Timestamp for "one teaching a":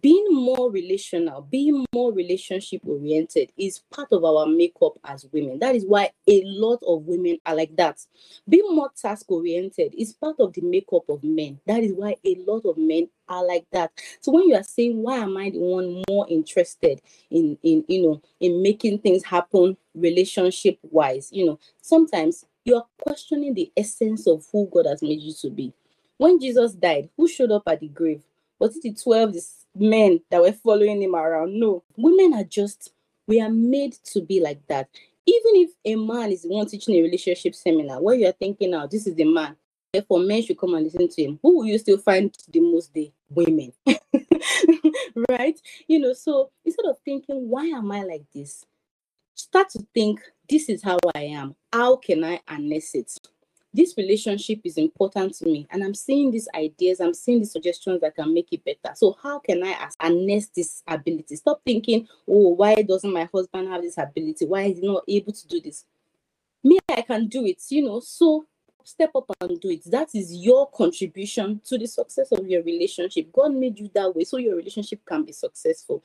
36.48-37.02